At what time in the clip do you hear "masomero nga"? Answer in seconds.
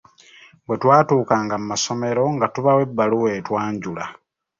1.73-2.47